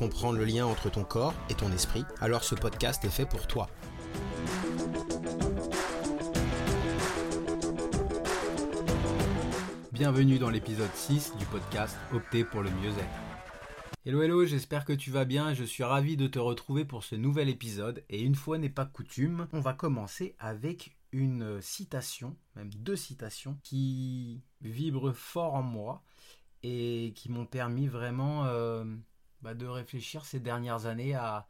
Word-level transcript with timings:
comprendre 0.00 0.38
le 0.38 0.46
lien 0.46 0.64
entre 0.64 0.88
ton 0.88 1.04
corps 1.04 1.34
et 1.50 1.54
ton 1.54 1.70
esprit, 1.72 2.06
alors 2.22 2.42
ce 2.42 2.54
podcast 2.54 3.04
est 3.04 3.10
fait 3.10 3.26
pour 3.26 3.46
toi. 3.46 3.68
Bienvenue 9.92 10.38
dans 10.38 10.48
l'épisode 10.48 10.88
6 10.94 11.36
du 11.36 11.44
podcast 11.44 11.98
Opter 12.14 12.44
pour 12.44 12.62
le 12.62 12.70
mieux-être. 12.70 13.04
Hello 14.06 14.22
hello, 14.22 14.46
j'espère 14.46 14.86
que 14.86 14.94
tu 14.94 15.10
vas 15.10 15.26
bien, 15.26 15.52
je 15.52 15.64
suis 15.64 15.84
ravi 15.84 16.16
de 16.16 16.28
te 16.28 16.38
retrouver 16.38 16.86
pour 16.86 17.04
ce 17.04 17.14
nouvel 17.14 17.50
épisode 17.50 18.02
et 18.08 18.22
une 18.22 18.36
fois 18.36 18.56
n'est 18.56 18.70
pas 18.70 18.86
coutume, 18.86 19.48
on 19.52 19.60
va 19.60 19.74
commencer 19.74 20.34
avec 20.38 20.96
une 21.12 21.60
citation, 21.60 22.38
même 22.56 22.72
deux 22.72 22.96
citations, 22.96 23.58
qui 23.62 24.40
vibrent 24.62 25.12
fort 25.12 25.52
en 25.52 25.62
moi 25.62 26.02
et 26.62 27.12
qui 27.16 27.30
m'ont 27.30 27.44
permis 27.44 27.86
vraiment 27.86 28.46
euh, 28.46 28.84
bah, 29.42 29.54
de 29.54 29.66
réfléchir 29.66 30.24
ces 30.24 30.40
dernières 30.40 30.86
années 30.86 31.14
à, 31.14 31.48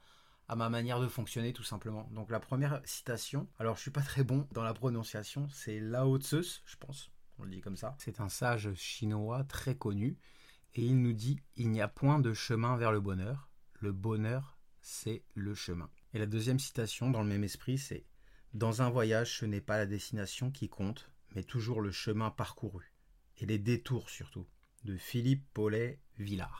ma 0.56 0.68
manière 0.68 1.00
de 1.00 1.06
fonctionner 1.06 1.52
tout 1.52 1.62
simplement. 1.62 2.08
Donc 2.12 2.30
la 2.30 2.40
première 2.40 2.80
citation, 2.84 3.48
alors 3.58 3.76
je 3.76 3.82
suis 3.82 3.90
pas 3.90 4.02
très 4.02 4.24
bon 4.24 4.48
dans 4.52 4.64
la 4.64 4.74
prononciation, 4.74 5.48
c'est 5.50 5.78
Lao 5.78 6.18
Tzu, 6.18 6.42
je 6.64 6.76
pense, 6.76 7.10
on 7.38 7.44
le 7.44 7.50
dit 7.50 7.60
comme 7.60 7.76
ça. 7.76 7.94
C'est 7.98 8.20
un 8.20 8.28
sage 8.28 8.72
chinois 8.74 9.44
très 9.44 9.76
connu 9.76 10.18
et 10.74 10.84
il 10.84 11.00
nous 11.00 11.12
dit 11.12 11.40
il 11.56 11.70
n'y 11.70 11.80
a 11.80 11.88
point 11.88 12.18
de 12.18 12.32
chemin 12.32 12.76
vers 12.76 12.90
le 12.90 13.00
bonheur, 13.00 13.48
le 13.74 13.92
bonheur 13.92 14.58
c'est 14.80 15.22
le 15.34 15.54
chemin. 15.54 15.88
Et 16.14 16.18
la 16.18 16.26
deuxième 16.26 16.58
citation 16.58 17.10
dans 17.10 17.22
le 17.22 17.28
même 17.28 17.44
esprit 17.44 17.78
c'est 17.78 18.06
dans 18.52 18.82
un 18.82 18.90
voyage 18.90 19.38
ce 19.38 19.46
n'est 19.46 19.60
pas 19.60 19.78
la 19.78 19.86
destination 19.86 20.50
qui 20.50 20.68
compte, 20.68 21.10
mais 21.36 21.44
toujours 21.44 21.80
le 21.80 21.92
chemin 21.92 22.30
parcouru 22.30 22.92
et 23.36 23.46
les 23.46 23.58
détours 23.58 24.10
surtout 24.10 24.46
de 24.84 24.96
Philippe 24.96 25.46
Paulet 25.52 26.00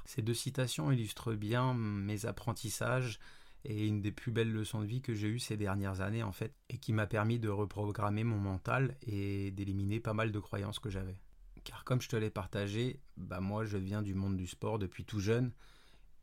Ces 0.05 0.23
deux 0.23 0.35
citations 0.35 0.91
illustrent 0.91 1.35
bien 1.35 1.75
mes 1.75 2.27
apprentissages 2.27 3.19
et 3.65 3.87
une 3.87 4.01
des 4.01 4.13
plus 4.13 4.33
belles 4.33 4.53
leçons 4.53 4.81
de 4.81 4.87
vie 4.87 5.03
que 5.03 5.15
j'ai 5.15 5.29
eues 5.29 5.39
ces 5.39 5.57
dernières 5.57 6.01
années 6.01 6.23
en 6.23 6.33
fait, 6.33 6.55
et 6.69 6.79
qui 6.79 6.93
m'a 6.93 7.07
permis 7.07 7.39
de 7.39 7.49
reprogrammer 7.49 8.25
mon 8.25 8.39
mental 8.39 8.97
et 9.03 9.51
d'éliminer 9.51 10.01
pas 10.01 10.15
mal 10.15 10.33
de 10.33 10.39
croyances 10.39 10.79
que 10.79 10.91
j'avais. 10.91 11.21
Car 11.65 11.85
comme 11.85 12.01
je 12.01 12.09
te 12.09 12.17
l'ai 12.17 12.31
partagé, 12.31 13.01
bah 13.17 13.41
moi 13.41 13.65
je 13.65 13.77
viens 13.77 14.03
du 14.03 14.15
monde 14.15 14.37
du 14.37 14.47
sport 14.47 14.79
depuis 14.79 15.05
tout 15.05 15.21
jeune, 15.21 15.53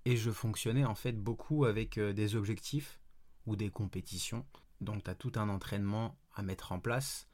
et 0.05 0.17
je 0.17 0.31
fonctionnais 0.31 0.85
en 0.85 0.95
fait 0.95 1.11
beaucoup 1.11 1.65
avec 1.65 1.97
euh, 1.97 2.13
des 2.13 2.35
objectifs 2.35 2.99
ou 3.45 3.55
des 3.55 3.69
compétitions. 3.69 4.45
Donc 4.81 5.03
tu 5.03 5.09
as 5.09 5.15
tout 5.15 5.33
un 5.35 5.49
entraînement 5.49 6.17
à 6.33 6.41
mettre 6.41 6.71
en 6.71 6.79
place 6.79 7.27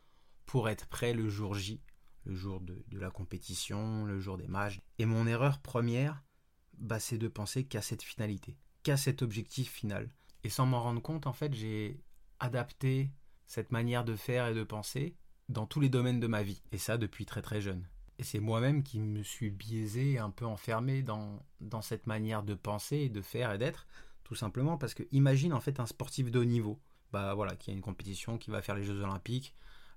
pour 0.45 0.67
être 0.67 0.87
prêt 0.87 1.13
le 1.13 1.29
jour 1.29 1.53
J 1.53 1.79
le 2.25 2.35
jour 2.35 2.61
de, 2.61 2.83
la 2.91 3.09
compétition, 3.09 4.05
le 4.05 4.20
jour 4.20 4.37
des 4.37 4.48
matchs. 4.48 4.80
Et 4.99 5.05
mon 5.05 5.27
erreur 5.27 5.59
première, 5.59 6.23
bah, 6.77 6.99
c'est 6.99 7.17
de 7.17 7.27
penser 7.27 7.65
qu'à 7.65 7.81
cette 7.81 8.03
finalité, 8.03 8.58
qu'à 8.83 8.98
cet 8.98 9.21
objectif 9.21 9.71
final. 9.71 10.09
Et 10.43 10.49
sans 10.49 10.65
m'en 10.65 10.81
rendre 10.81 11.02
compte, 11.02 11.27
en 11.27 11.33
fait, 11.33 11.53
j'ai 11.53 12.02
adapté 12.39 13.11
cette 13.48 13.71
manière 13.71 14.03
de 14.03 14.15
faire 14.15 14.48
et 14.48 14.53
de 14.53 14.64
penser 14.64 15.15
dans 15.49 15.65
tous 15.65 15.80
les 15.80 15.89
domaines 15.89 16.20
de 16.20 16.27
ma 16.27 16.43
vie. 16.43 16.61
Et 16.71 16.77
ça 16.77 16.98
depuis 16.98 17.25
très 17.25 17.42
très 17.42 17.61
jeune. 17.61 17.87
Et 18.20 18.23
c'est 18.23 18.39
moi-même 18.39 18.83
qui 18.83 18.99
me 18.99 19.23
suis 19.23 19.49
biaisé, 19.49 20.19
un 20.19 20.30
peu 20.30 20.45
enfermé 20.45 21.02
dans, 21.02 21.43
dans 21.61 21.81
cette 21.81 22.08
manière 22.08 22.43
de 22.43 22.53
penser 22.53 23.09
de 23.09 23.21
faire 23.21 23.52
et 23.52 23.58
d'être, 23.58 23.87
tout 24.23 24.36
simplement 24.36 24.77
parce 24.77 24.93
que 24.93 25.03
imagine 25.11 25.53
en 25.53 25.59
fait 25.59 25.80
un 25.80 25.86
sportif 25.86 26.31
de 26.31 26.39
haut 26.39 26.45
niveau, 26.45 26.80
bah 27.11 27.33
voilà, 27.33 27.55
qui 27.55 27.71
a 27.71 27.73
une 27.73 27.81
compétition, 27.81 28.37
qui 28.37 28.52
va 28.52 28.61
faire 28.61 28.75
les 28.75 28.83
Jeux 28.83 29.02
Olympiques, 29.02 29.55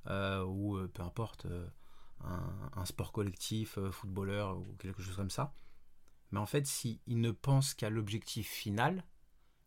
euh, 0.08 0.44
ou 0.44 0.76
euh, 0.76 0.90
peu 0.92 1.02
importe, 1.02 1.46
euh, 1.46 1.66
un, 2.24 2.84
sport 2.84 3.12
collectif, 3.12 3.78
euh, 3.78 3.90
footballeur 3.90 4.58
ou 4.58 4.64
quelque 4.78 5.02
chose 5.02 5.16
comme 5.16 5.30
ça. 5.30 5.52
Mais 6.30 6.38
en 6.38 6.46
fait, 6.46 6.66
s'il 6.66 6.98
ne 7.06 7.30
pense 7.30 7.74
qu'à 7.74 7.90
l'objectif 7.90 8.48
final 8.48 9.04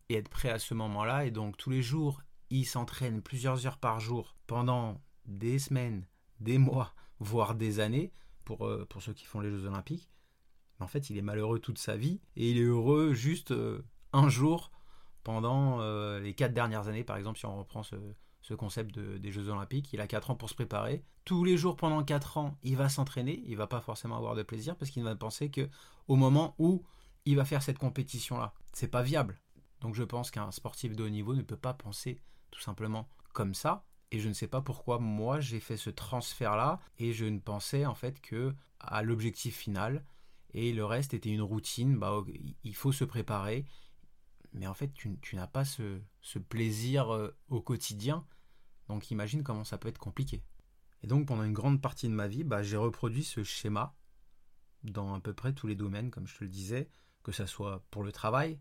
et 0.08 0.14
être 0.14 0.28
prêt 0.28 0.50
à 0.50 0.58
ce 0.58 0.74
moment-là, 0.74 1.24
et 1.24 1.30
donc 1.30 1.56
tous 1.56 1.70
les 1.70 1.82
jours, 1.82 2.22
il 2.50 2.64
s'entraîne 2.64 3.22
plusieurs 3.22 3.66
heures 3.66 3.78
par 3.78 4.00
jour 4.00 4.36
pendant 4.46 5.00
des 5.24 5.58
semaines, 5.58 6.06
des 6.40 6.58
mois, 6.58 6.94
voire 7.20 7.54
des 7.54 7.80
années, 7.80 8.12
pour, 8.44 8.66
euh, 8.66 8.86
pour 8.88 9.02
ceux 9.02 9.12
qui 9.12 9.26
font 9.26 9.40
les 9.40 9.50
Jeux 9.50 9.66
Olympiques, 9.66 10.08
en 10.80 10.86
fait, 10.86 11.10
il 11.10 11.18
est 11.18 11.22
malheureux 11.22 11.58
toute 11.58 11.78
sa 11.78 11.96
vie 11.96 12.20
et 12.36 12.50
il 12.50 12.58
est 12.58 12.64
heureux 12.64 13.12
juste 13.12 13.50
euh, 13.50 13.84
un 14.14 14.30
jour 14.30 14.72
pendant 15.22 15.80
les 16.18 16.32
quatre 16.32 16.54
dernières 16.54 16.88
années, 16.88 17.04
par 17.04 17.18
exemple, 17.18 17.38
si 17.38 17.44
on 17.44 17.58
reprend 17.58 17.82
ce, 17.82 17.94
ce 18.42 18.54
concept 18.54 18.98
des 18.98 19.32
Jeux 19.32 19.48
Olympiques. 19.48 19.92
Il 19.92 20.00
a 20.00 20.06
4 20.06 20.30
ans 20.30 20.34
pour 20.34 20.48
se 20.48 20.54
préparer. 20.54 21.04
Tous 21.24 21.44
les 21.44 21.56
jours 21.56 21.76
pendant 21.76 22.02
4 22.02 22.38
ans, 22.38 22.58
il 22.62 22.76
va 22.76 22.88
s'entraîner. 22.88 23.42
Il 23.46 23.56
va 23.56 23.66
pas 23.66 23.80
forcément 23.80 24.16
avoir 24.16 24.34
de 24.34 24.42
plaisir 24.42 24.76
parce 24.76 24.90
qu'il 24.90 25.02
va 25.02 25.14
penser 25.14 25.50
que 25.50 25.68
au 26.08 26.16
moment 26.16 26.54
où 26.58 26.82
il 27.26 27.36
va 27.36 27.44
faire 27.44 27.62
cette 27.62 27.78
compétition-là, 27.78 28.54
c'est 28.72 28.88
pas 28.88 29.02
viable. 29.02 29.40
Donc 29.80 29.94
je 29.94 30.02
pense 30.02 30.30
qu'un 30.30 30.50
sportif 30.50 30.96
de 30.96 31.04
haut 31.04 31.08
niveau 31.08 31.34
ne 31.34 31.42
peut 31.42 31.56
pas 31.56 31.74
penser 31.74 32.20
tout 32.50 32.60
simplement 32.60 33.08
comme 33.32 33.54
ça. 33.54 33.84
Et 34.10 34.18
je 34.18 34.28
ne 34.28 34.34
sais 34.34 34.48
pas 34.48 34.60
pourquoi 34.60 34.98
moi 34.98 35.40
j'ai 35.40 35.60
fait 35.60 35.76
ce 35.76 35.90
transfert-là 35.90 36.80
et 36.98 37.12
je 37.12 37.26
ne 37.26 37.38
pensais 37.38 37.86
en 37.86 37.94
fait 37.94 38.20
que 38.20 38.54
à 38.80 39.02
l'objectif 39.02 39.56
final 39.56 40.04
et 40.52 40.72
le 40.72 40.84
reste 40.84 41.14
était 41.14 41.30
une 41.30 41.42
routine. 41.42 41.96
Bah, 41.96 42.20
il 42.64 42.74
faut 42.74 42.92
se 42.92 43.04
préparer, 43.04 43.66
mais 44.52 44.66
en 44.66 44.74
fait, 44.74 44.92
tu, 44.92 45.18
n'as 45.34 45.46
pas 45.46 45.64
ce, 45.64 46.00
plaisir 46.48 47.14
euh, 47.14 47.36
au 47.48 47.60
quotidien. 47.60 48.26
Donc 48.88 49.10
imagine 49.10 49.42
comment 49.42 49.64
ça 49.64 49.78
peut 49.78 49.88
être 49.88 49.98
compliqué. 49.98 50.42
Et 51.02 51.06
donc 51.06 51.26
pendant 51.26 51.44
une 51.44 51.52
grande 51.52 51.80
partie 51.80 52.08
de 52.08 52.14
ma 52.14 52.28
vie, 52.28 52.44
bah, 52.44 52.62
j'ai 52.62 52.76
reproduit 52.76 53.24
ce 53.24 53.42
schéma 53.42 53.94
dans 54.82 55.14
à 55.14 55.20
peu 55.20 55.32
près 55.32 55.52
tous 55.52 55.66
les 55.66 55.76
domaines, 55.76 56.10
comme 56.10 56.26
je 56.26 56.36
te 56.36 56.44
le 56.44 56.50
disais, 56.50 56.88
que 57.22 57.32
ça 57.32 57.46
soit 57.46 57.84
pour 57.90 58.02
le 58.02 58.12
travail. 58.12 58.58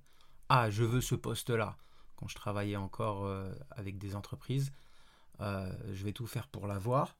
Ah, 0.50 0.70
je 0.70 0.84
veux 0.84 1.02
ce 1.02 1.16
poste-là. 1.16 1.78
Quand 2.16 2.28
je 2.28 2.36
travaillais 2.36 2.76
encore 2.76 3.26
euh, 3.26 3.54
avec 3.72 3.98
des 3.98 4.16
entreprises, 4.16 4.72
euh, 5.42 5.72
je 5.94 6.04
vais 6.04 6.14
tout 6.14 6.28
faire 6.28 6.48
pour 6.48 6.68
l'avoir. 6.68 7.18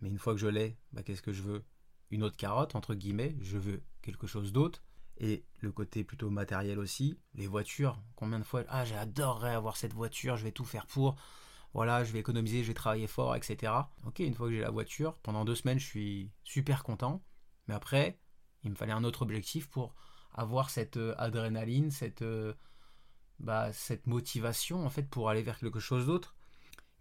Mais 0.00 0.08
une 0.08 0.18
fois 0.18 0.34
que 0.34 0.40
je 0.40 0.46
l'ai, 0.46 0.78
bah, 0.92 1.02
qu'est-ce 1.02 1.22
que 1.22 1.32
je 1.32 1.42
veux? 1.42 1.64
Une 2.10 2.22
autre 2.22 2.36
carotte, 2.36 2.74
entre 2.74 2.94
guillemets. 2.94 3.36
Je 3.40 3.58
veux 3.58 3.82
quelque 4.02 4.26
chose 4.26 4.52
d'autre. 4.52 4.82
Et 5.20 5.44
le 5.60 5.70
côté 5.70 6.02
plutôt 6.02 6.30
matériel 6.30 6.78
aussi, 6.78 7.18
les 7.34 7.46
voitures, 7.46 8.00
combien 8.16 8.38
de 8.38 8.44
fois, 8.44 8.64
ah 8.68 8.86
j'adorerais 8.86 9.54
avoir 9.54 9.76
cette 9.76 9.92
voiture, 9.92 10.36
je 10.36 10.44
vais 10.44 10.52
tout 10.52 10.64
faire 10.64 10.86
pour, 10.86 11.16
voilà, 11.74 12.04
je 12.04 12.12
vais 12.12 12.18
économiser, 12.18 12.62
je 12.62 12.68
vais 12.68 12.74
travailler 12.74 13.06
fort, 13.06 13.36
etc. 13.36 13.72
Ok, 14.06 14.20
une 14.20 14.34
fois 14.34 14.48
que 14.48 14.54
j'ai 14.54 14.60
la 14.60 14.70
voiture, 14.70 15.16
pendant 15.18 15.44
deux 15.44 15.54
semaines 15.54 15.78
je 15.78 15.86
suis 15.86 16.30
super 16.42 16.82
content, 16.82 17.22
mais 17.68 17.74
après, 17.74 18.18
il 18.64 18.70
me 18.70 18.76
fallait 18.76 18.92
un 18.92 19.04
autre 19.04 19.20
objectif 19.20 19.68
pour 19.68 19.94
avoir 20.32 20.70
cette 20.70 20.96
euh, 20.96 21.14
adrénaline, 21.18 21.90
cette, 21.90 22.22
euh, 22.22 22.54
bah, 23.38 23.72
cette 23.74 24.06
motivation 24.06 24.86
en 24.86 24.90
fait 24.90 25.02
pour 25.02 25.28
aller 25.28 25.42
vers 25.42 25.58
quelque 25.58 25.80
chose 25.80 26.06
d'autre. 26.06 26.34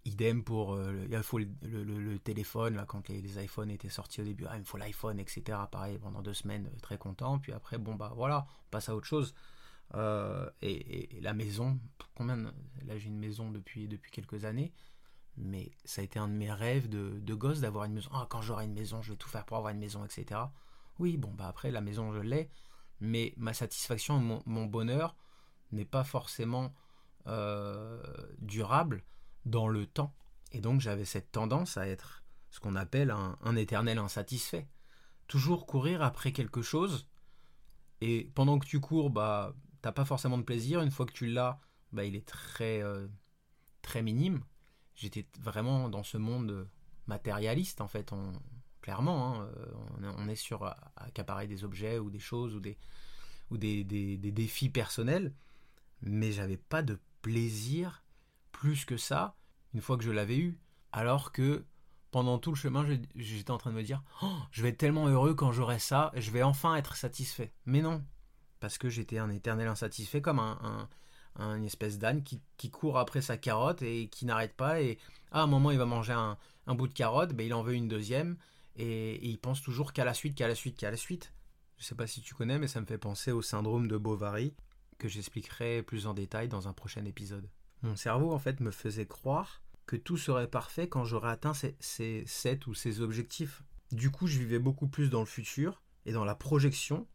Idem 0.05 0.43
pour 0.43 0.73
euh, 0.73 1.07
il 1.11 1.23
faut 1.23 1.39
le, 1.39 2.17
téléphone, 2.19 2.75
là, 2.75 2.85
quand 2.85 3.09
les, 3.09 3.43
iPhones 3.43 3.69
étaient 3.69 3.89
sortis 3.89 4.21
au 4.21 4.23
début, 4.23 4.45
ah, 4.47 4.55
il 4.55 4.61
me 4.61 4.65
faut 4.65 4.77
l'iPhone, 4.77 5.19
etc. 5.19 5.57
Pareil, 5.69 5.97
pendant 5.97 6.21
deux 6.21 6.33
semaines, 6.33 6.67
euh, 6.67 6.79
très 6.81 6.97
content. 6.97 7.37
Puis 7.39 7.51
après, 7.51 7.77
bon, 7.77 7.95
bah 7.95 8.13
voilà, 8.15 8.47
on 8.67 8.69
passe 8.71 8.89
à 8.89 8.95
autre 8.95 9.07
chose. 9.07 9.33
Euh, 9.95 10.49
et, 10.61 11.19
la 11.21 11.33
maison, 11.33 11.79
combien 12.15 12.37
Là, 12.37 12.97
j'ai 12.97 13.07
une 13.07 13.19
maison 13.19 13.51
depuis, 13.51 13.87
depuis 13.87 14.11
quelques 14.11 14.45
années, 14.45 14.71
mais 15.35 15.71
ça 15.83 16.01
a 16.01 16.05
été 16.05 16.17
un 16.17 16.29
de 16.29 16.33
mes 16.33 16.51
rêves 16.51 16.87
de, 16.87 17.33
gosse 17.33 17.59
d'avoir 17.59 17.85
une 17.85 17.93
maison. 17.93 18.09
Ah, 18.13 18.25
quand 18.29 18.41
j'aurai 18.41 18.65
une 18.65 18.73
maison, 18.73 19.01
je 19.01 19.11
vais 19.11 19.17
tout 19.17 19.29
faire 19.29 19.45
pour 19.45 19.57
avoir 19.57 19.73
une 19.73 19.79
maison, 19.79 20.05
etc. 20.05 20.41
Oui, 20.97 21.17
bon, 21.17 21.33
bah 21.33 21.47
après, 21.47 21.71
la 21.71 21.81
maison, 21.81 22.13
je 22.13 22.19
l'ai, 22.19 22.49
mais 23.01 23.33
ma 23.35 23.53
satisfaction, 23.53 24.41
mon 24.45 24.65
bonheur 24.65 25.15
n'est 25.71 25.85
pas 25.85 26.03
forcément 26.03 26.73
durable 28.39 29.03
dans 29.49 29.67
le 29.67 29.85
temps. 29.85 30.13
Et 30.51 30.61
donc 30.61 30.81
j'avais 30.81 31.05
cette 31.05 31.31
tendance 31.31 31.77
à 31.77 31.87
être 31.87 32.23
ce 32.49 32.59
qu'on 32.59 32.75
appelle 32.75 33.11
un, 33.11 33.55
éternel 33.55 33.97
insatisfait. 33.97 34.67
Toujours 35.27 35.67
courir 35.67 36.01
après 36.01 36.31
quelque 36.31 36.61
chose, 36.61 37.07
et 38.01 38.31
pendant 38.33 38.57
que 38.57 38.65
tu 38.65 38.79
cours, 38.79 39.09
bah, 39.09 39.53
t'as 39.81 39.91
pas 39.91 40.05
forcément 40.05 40.37
de 40.37 40.43
plaisir. 40.43 40.81
Une 40.81 40.89
fois 40.89 41.05
que 41.05 41.13
tu 41.13 41.27
l'as, 41.27 41.59
bah, 41.91 42.05
il 42.05 42.15
est 42.15 42.27
très, 42.27 42.81
euh, 42.81 43.07
très 43.81 44.01
minime. 44.01 44.43
J'étais 44.95 45.27
vraiment 45.39 45.89
dans 45.89 46.03
ce 46.03 46.17
monde 46.17 46.67
matérialiste, 47.07 47.81
en 47.81 47.87
fait. 47.87 48.11
Clairement, 48.81 49.41
hein, 49.43 49.49
on, 50.17 50.27
est 50.27 50.35
sur 50.35 50.63
accaparer 50.95 51.47
des 51.47 51.63
objets 51.63 51.99
ou 51.99 52.09
des 52.09 52.19
choses 52.19 52.55
ou 52.55 52.59
des, 52.59 52.77
ou 53.51 53.57
des, 53.57 53.83
des 53.83 54.31
défis 54.31 54.69
personnels. 54.69 55.33
mais 56.01 56.31
j'avais 56.31 56.57
pas 56.57 56.81
de 56.81 56.97
plaisir 57.21 58.03
plus 58.51 58.85
que 58.85 58.97
ça 58.97 59.35
une 59.73 59.81
fois 59.81 59.97
que 59.97 60.03
je 60.03 60.11
l'avais 60.11 60.37
eu. 60.37 60.59
Alors 60.91 61.31
que 61.31 61.65
pendant 62.11 62.39
tout 62.39 62.51
le 62.51 62.55
chemin, 62.55 62.85
j'étais 63.15 63.51
en 63.51 63.57
train 63.57 63.71
de 63.71 63.75
me 63.75 63.83
dire 63.83 64.03
oh, 64.23 64.37
je 64.51 64.63
vais 64.63 64.69
être 64.69 64.77
tellement 64.77 65.07
heureux 65.07 65.35
quand 65.35 65.51
j'aurai 65.51 65.79
ça, 65.79 66.11
je 66.15 66.31
vais 66.31 66.43
enfin 66.43 66.75
être 66.75 66.95
satisfait. 66.95 67.53
Mais 67.65 67.81
non, 67.81 68.03
parce 68.59 68.77
que 68.77 68.89
j'étais 68.89 69.17
un 69.17 69.29
éternel 69.29 69.67
insatisfait, 69.67 70.21
comme 70.21 70.39
un, 70.39 70.89
une 71.37 71.63
espèce 71.63 71.97
d'âne 71.97 72.23
qui, 72.23 72.71
court 72.71 72.97
après 72.97 73.21
sa 73.21 73.37
carotte 73.37 73.81
et 73.81 74.07
qui 74.09 74.25
n'arrête 74.25 74.55
pas. 74.55 74.81
Et 74.81 74.97
à 75.31 75.41
un 75.41 75.47
moment, 75.47 75.71
il 75.71 75.77
va 75.77 75.85
manger 75.85 76.13
un, 76.13 76.37
bout 76.75 76.87
de 76.87 76.93
carotte, 76.93 77.33
ben, 77.33 77.45
il 77.45 77.53
en 77.53 77.63
veut 77.63 77.73
une 77.73 77.87
deuxième, 77.87 78.37
et, 78.75 79.25
il 79.27 79.39
pense 79.39 79.61
toujours 79.61 79.93
qu'à 79.93 80.05
la 80.05 80.13
suite, 80.13 80.35
qu'à 80.35 80.47
la 80.47 80.55
suite, 80.55 80.77
qu'à 80.77 80.91
la 80.91 80.97
suite. 80.97 81.33
Je 81.77 81.83
ne 81.83 81.87
sais 81.87 81.95
pas 81.95 82.07
si 82.07 82.21
tu 82.21 82.33
connais, 82.33 82.59
mais 82.59 82.67
ça 82.67 82.81
me 82.81 82.85
fait 82.85 82.97
penser 82.97 83.31
au 83.31 83.41
syndrome 83.41 83.87
de 83.87 83.97
Bovary, 83.97 84.53
que 84.97 85.07
j'expliquerai 85.07 85.81
plus 85.81 86.07
en 86.07 86.13
détail 86.13 86.49
dans 86.49 86.67
un 86.67 86.73
prochain 86.73 87.05
épisode. 87.05 87.49
Mon 87.81 87.95
cerveau, 87.95 88.31
en 88.31 88.39
fait, 88.39 88.59
me 88.59 88.71
faisait 88.71 89.05
croire 89.05 89.61
que 89.85 89.95
tout 89.95 90.17
serait 90.17 90.49
parfait 90.49 90.87
quand 90.87 91.05
j'aurais 91.05 91.31
atteint 91.31 91.53
ces, 91.53 91.75
ces 91.79 92.59
ou 92.67 92.73
ces 92.73 93.01
objectifs. 93.01 93.63
Du 93.91 94.11
coup, 94.11 94.27
je 94.27 94.37
vivais 94.37 94.59
beaucoup 94.59 94.87
plus 94.87 95.09
dans 95.09 95.21
le 95.21 95.25
futur 95.25 95.81
et 96.05 96.11
dans 96.11 96.25
la 96.25 96.35
projection 96.35 97.07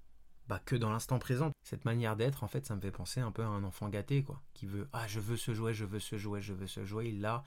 bah, 0.49 0.61
que 0.65 0.77
dans 0.77 0.91
l'instant 0.91 1.19
présent. 1.19 1.53
Cette 1.63 1.85
manière 1.85 2.17
d'être, 2.17 2.45
en 2.45 2.49
fait, 2.49 2.67
ça 2.67 2.77
me 2.77 2.81
fait 2.81 2.91
penser 2.91 3.21
un 3.21 3.31
peu 3.31 3.43
à 3.43 3.47
un 3.47 3.65
enfant 3.65 3.89
gâté, 3.89 4.23
quoi, 4.23 4.43
qui 4.53 4.67
veut 4.67 4.89
ah 4.93 5.07
je 5.07 5.21
veux 5.21 5.37
ce 5.37 5.55
jouet, 5.55 5.73
je 5.73 5.85
veux 5.85 6.01
ce 6.01 6.19
jouet, 6.19 6.43
je 6.43 6.53
veux 6.53 6.67
ce 6.67 6.85
jouet, 6.85 7.09
il 7.09 7.21
l'a. 7.21 7.45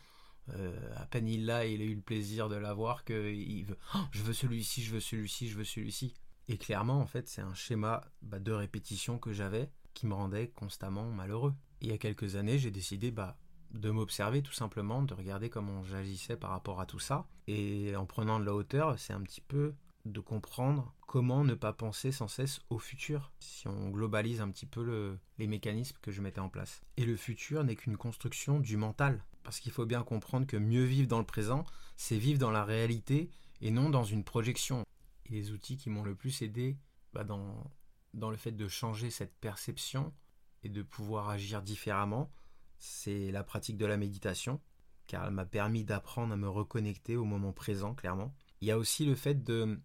Euh, 0.49 0.79
à 0.95 1.05
peine 1.05 1.27
il 1.27 1.45
l'a, 1.45 1.65
il 1.65 1.81
a 1.81 1.83
eu 1.83 1.95
le 1.95 2.01
plaisir 2.01 2.47
de 2.47 2.55
l'avoir 2.55 3.03
que 3.03 3.33
il 3.33 3.65
veut 3.65 3.77
oh, 3.95 3.99
je 4.11 4.23
veux 4.23 4.31
celui-ci, 4.31 4.81
je 4.81 4.93
veux 4.93 5.01
celui-ci, 5.01 5.49
je 5.49 5.57
veux 5.57 5.65
celui-ci. 5.65 6.13
Et 6.47 6.57
clairement, 6.57 7.01
en 7.01 7.05
fait, 7.05 7.27
c'est 7.27 7.41
un 7.41 7.53
schéma 7.53 8.05
bah, 8.21 8.39
de 8.39 8.53
répétition 8.53 9.19
que 9.19 9.33
j'avais 9.33 9.69
qui 9.93 10.07
me 10.07 10.13
rendait 10.13 10.49
constamment 10.49 11.09
malheureux. 11.11 11.53
Il 11.81 11.89
y 11.89 11.93
a 11.93 11.97
quelques 11.97 12.35
années, 12.35 12.59
j'ai 12.59 12.71
décidé 12.71 13.11
bah 13.11 13.37
de 13.71 13.89
m'observer 13.89 14.41
tout 14.41 14.53
simplement, 14.53 15.01
de 15.01 15.13
regarder 15.13 15.49
comment 15.49 15.83
j'agissais 15.83 16.37
par 16.37 16.51
rapport 16.51 16.79
à 16.79 16.85
tout 16.85 16.99
ça. 16.99 17.27
Et 17.47 17.95
en 17.95 18.05
prenant 18.05 18.39
de 18.39 18.45
la 18.45 18.53
hauteur, 18.53 18.97
c'est 18.97 19.13
un 19.13 19.21
petit 19.21 19.41
peu 19.41 19.73
de 20.05 20.19
comprendre 20.21 20.93
comment 21.05 21.43
ne 21.43 21.53
pas 21.53 21.73
penser 21.73 22.11
sans 22.11 22.27
cesse 22.27 22.61
au 22.69 22.79
futur, 22.79 23.31
si 23.39 23.67
on 23.67 23.89
globalise 23.89 24.41
un 24.41 24.49
petit 24.49 24.65
peu 24.65 25.17
les 25.37 25.47
mécanismes 25.47 25.97
que 26.01 26.11
je 26.11 26.21
mettais 26.21 26.39
en 26.39 26.49
place. 26.49 26.81
Et 26.95 27.05
le 27.05 27.17
futur 27.17 27.63
n'est 27.63 27.75
qu'une 27.75 27.97
construction 27.97 28.59
du 28.59 28.77
mental, 28.77 29.23
parce 29.43 29.59
qu'il 29.59 29.71
faut 29.71 29.85
bien 29.85 30.03
comprendre 30.03 30.47
que 30.47 30.57
mieux 30.57 30.85
vivre 30.85 31.07
dans 31.07 31.19
le 31.19 31.25
présent, 31.25 31.65
c'est 31.95 32.17
vivre 32.17 32.39
dans 32.39 32.51
la 32.51 32.63
réalité 32.63 33.29
et 33.61 33.71
non 33.71 33.89
dans 33.89 34.03
une 34.03 34.23
projection. 34.23 34.83
Et 35.25 35.33
les 35.33 35.51
outils 35.51 35.77
qui 35.77 35.89
m'ont 35.89 36.03
le 36.03 36.15
plus 36.15 36.41
aidé 36.41 36.77
bah, 37.13 37.23
dans, 37.23 37.69
dans 38.13 38.31
le 38.31 38.37
fait 38.37 38.51
de 38.51 38.67
changer 38.67 39.09
cette 39.09 39.35
perception 39.35 40.13
et 40.63 40.69
de 40.69 40.81
pouvoir 40.81 41.29
agir 41.29 41.61
différemment, 41.61 42.31
c'est 42.77 43.31
la 43.31 43.43
pratique 43.43 43.77
de 43.77 43.85
la 43.85 43.97
méditation, 43.97 44.61
car 45.07 45.25
elle 45.25 45.33
m'a 45.33 45.45
permis 45.45 45.83
d'apprendre 45.83 46.33
à 46.33 46.37
me 46.37 46.49
reconnecter 46.49 47.15
au 47.15 47.25
moment 47.25 47.53
présent, 47.53 47.93
clairement. 47.95 48.33
Il 48.61 48.67
y 48.67 48.71
a 48.71 48.77
aussi 48.77 49.05
le 49.05 49.15
fait 49.15 49.43
de 49.43 49.79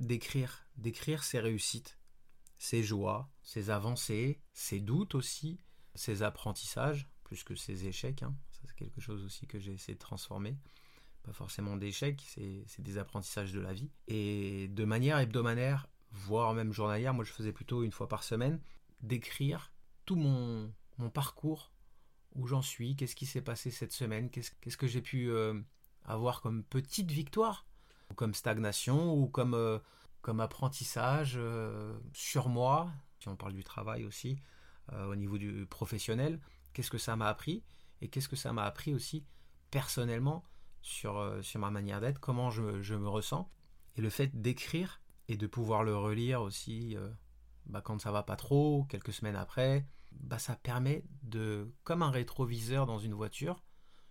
d'écrire, 0.00 0.66
d'écrire 0.76 1.24
ses 1.24 1.40
réussites, 1.40 1.98
ses 2.58 2.82
joies, 2.82 3.30
ses 3.42 3.70
avancées, 3.70 4.40
ses 4.52 4.80
doutes 4.80 5.14
aussi, 5.14 5.58
ses 5.94 6.22
apprentissages, 6.22 7.08
plus 7.24 7.44
que 7.44 7.54
ses 7.54 7.86
échecs. 7.86 8.22
Hein. 8.22 8.34
Ça, 8.50 8.60
c'est 8.64 8.76
quelque 8.76 9.00
chose 9.00 9.24
aussi 9.24 9.46
que 9.46 9.58
j'ai 9.58 9.72
essayé 9.72 9.94
de 9.94 10.00
transformer. 10.00 10.56
Pas 11.22 11.32
forcément 11.32 11.76
d'échecs, 11.76 12.22
c'est 12.28 12.82
des 12.82 12.98
apprentissages 12.98 13.52
de 13.52 13.60
la 13.60 13.72
vie. 13.72 13.90
Et 14.06 14.68
de 14.68 14.84
manière 14.84 15.18
hebdomadaire, 15.18 15.88
voire 16.12 16.54
même 16.54 16.72
journalière, 16.72 17.14
moi 17.14 17.24
je 17.24 17.32
faisais 17.32 17.52
plutôt 17.52 17.82
une 17.82 17.90
fois 17.90 18.08
par 18.08 18.22
semaine, 18.22 18.60
d'écrire 19.00 19.72
tout 20.06 20.16
mon, 20.16 20.72
mon 20.98 21.10
parcours 21.10 21.70
où 22.34 22.46
j'en 22.46 22.62
suis, 22.62 22.96
qu'est-ce 22.96 23.16
qui 23.16 23.26
s'est 23.26 23.42
passé 23.42 23.70
cette 23.70 23.92
semaine, 23.92 24.30
qu'est-ce 24.30 24.76
que 24.76 24.86
j'ai 24.86 25.02
pu 25.02 25.30
euh, 25.30 25.60
avoir 26.04 26.40
comme 26.40 26.62
petite 26.62 27.10
victoire, 27.10 27.66
ou 28.10 28.14
comme 28.14 28.34
stagnation, 28.34 29.14
ou 29.14 29.26
comme, 29.26 29.54
euh, 29.54 29.78
comme 30.20 30.40
apprentissage 30.40 31.34
euh, 31.36 31.98
sur 32.12 32.48
moi, 32.48 32.90
si 33.20 33.28
on 33.28 33.36
parle 33.36 33.54
du 33.54 33.64
travail 33.64 34.04
aussi, 34.04 34.38
au 35.08 35.16
niveau 35.16 35.36
du 35.36 35.66
professionnel, 35.66 36.38
qu'est-ce 36.72 36.92
que 36.92 36.98
ça 36.98 37.16
m'a 37.16 37.26
appris, 37.26 37.64
et 38.00 38.08
qu'est-ce 38.08 38.28
que 38.28 38.36
ça 38.36 38.52
m'a 38.52 38.64
appris 38.64 38.94
aussi 38.94 39.24
personnellement 39.72 40.44
sur, 40.80 41.40
sur 41.42 41.58
ma 41.58 41.72
manière 41.72 42.00
d'être, 42.00 42.20
comment 42.20 42.50
je, 42.50 42.82
je, 42.82 42.94
me 42.94 43.08
ressens, 43.08 43.50
et 43.96 44.00
le 44.00 44.10
fait 44.10 44.40
d'écrire 44.40 45.00
et 45.26 45.36
de 45.36 45.48
pouvoir 45.48 45.82
le 45.82 45.96
relire 45.96 46.40
aussi 46.40 46.96
bah, 47.66 47.80
quand 47.80 48.00
ça 48.00 48.12
va 48.12 48.22
pas 48.22 48.36
trop, 48.36 48.84
quelques 48.88 49.12
semaines 49.12 49.36
après, 49.36 49.86
bah, 50.12 50.38
ça 50.38 50.56
permet 50.56 51.04
de, 51.22 51.72
comme 51.84 52.02
un 52.02 52.10
rétroviseur 52.10 52.86
dans 52.86 52.98
une 52.98 53.14
voiture, 53.14 53.62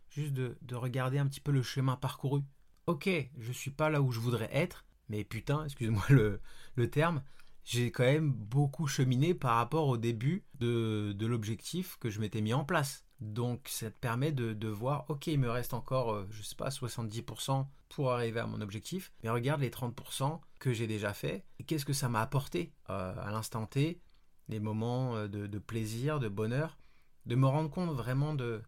juste 0.10 0.34
de, 0.34 0.76
regarder 0.76 1.18
un 1.18 1.28
petit 1.28 1.40
peu 1.40 1.52
le 1.52 1.64
chemin 1.64 1.96
parcouru. 1.96 2.42
Ok, 2.88 3.10
je 3.38 3.52
suis 3.52 3.72
pas 3.72 3.90
là 3.90 4.02
où 4.02 4.12
je 4.12 4.20
voudrais 4.20 4.50
être, 4.52 4.86
mais 5.10 5.24
putain, 5.24 5.64
excuse-moi 5.66 6.06
le, 6.10 6.90
terme, 6.90 7.24
j'ai 7.64 7.92
quand 7.92 8.04
même 8.04 8.32
beaucoup 8.32 8.88
cheminé 8.88 9.34
par 9.34 9.56
rapport 9.56 9.88
au 9.88 9.98
début 9.98 10.46
de, 10.60 11.16
l'objectif 11.20 11.98
que 11.98 12.10
je 12.10 12.20
m'étais 12.20 12.42
mis 12.42 12.54
en 12.54 12.66
place. 12.66 13.06
Donc 13.22 13.68
ça 13.70 13.90
te 13.90 13.98
permet 13.98 14.32
de, 14.32 14.68
voir, 14.68 15.06
ok, 15.10 15.28
il 15.28 15.40
me 15.40 15.50
reste 15.50 15.74
encore, 15.74 16.14
euh, 16.14 16.28
je 16.30 16.44
sais 16.44 16.56
pas, 16.56 16.70
70% 16.70 17.66
pour 17.96 18.12
arriver 18.12 18.42
à 18.42 18.46
mon 18.46 18.60
objectif, 18.60 19.14
mais 19.24 19.30
regarde 19.30 19.62
les 19.62 19.70
30% 19.70 20.42
que 20.60 20.74
j'ai 20.74 20.86
déjà 20.86 21.14
fait, 21.14 21.46
et 21.60 21.64
qu'est-ce 21.64 21.86
que 21.86 21.94
ça 21.94 22.10
m'a 22.10 22.22
apporté 22.22 22.74
euh, 22.90 23.16
à 23.18 23.32
l'instant 23.32 23.66
T, 23.66 24.02
les 24.50 24.60
moments 24.60 25.16
euh, 25.16 25.28
de, 25.30 25.60
plaisir, 25.60 26.20
de 26.20 26.28
bonheur, 26.28 26.78
de 27.26 27.36
me 27.36 27.48
rendre 27.48 27.70
compte 27.70 27.96
vraiment 27.96 28.34
de, 28.34 28.62